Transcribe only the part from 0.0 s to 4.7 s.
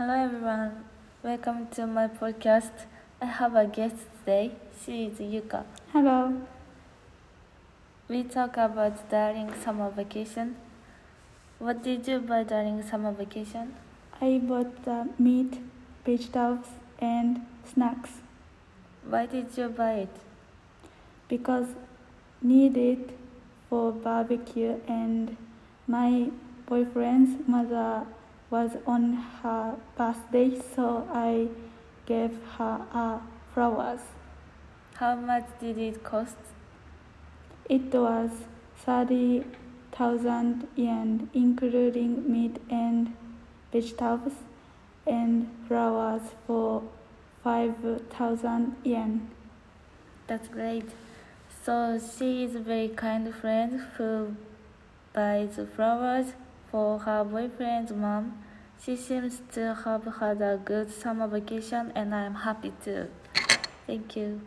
Hello everyone, welcome to my podcast. I have a guest today.